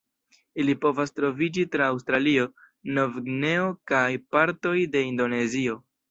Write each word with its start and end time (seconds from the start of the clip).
Ili 0.61 0.73
povas 0.83 1.11
troviĝi 1.17 1.65
tra 1.75 1.89
Aŭstralio, 1.95 2.45
Novgvineo, 2.95 3.67
kaj 3.91 4.01
partoj 4.37 4.73
de 4.97 5.05
Indonezio. 5.11 5.77